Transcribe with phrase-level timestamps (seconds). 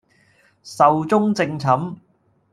[0.63, 1.99] 壽終正寢